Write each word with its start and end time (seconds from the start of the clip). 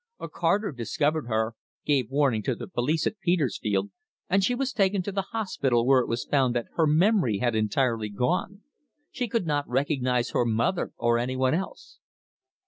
A 0.19 0.27
carter 0.27 0.71
discovered 0.71 1.27
her, 1.27 1.53
gave 1.85 2.09
warning 2.09 2.41
to 2.49 2.55
the 2.55 2.67
police 2.67 3.05
at 3.05 3.19
Petersfield, 3.19 3.91
and 4.31 4.43
she 4.43 4.55
was 4.55 4.73
taken 4.73 5.03
to 5.03 5.11
the 5.11 5.21
hospital, 5.29 5.85
where 5.85 5.99
it 5.99 6.07
was 6.07 6.25
found 6.25 6.55
that 6.55 6.65
her 6.73 6.87
memory 6.87 7.37
had 7.37 7.53
entirely 7.53 8.09
gone. 8.09 8.63
She 9.11 9.27
could 9.27 9.45
not 9.45 9.69
recognize 9.69 10.31
her 10.31 10.43
mother 10.43 10.91
or 10.97 11.19
anyone 11.19 11.53
else." 11.53 11.99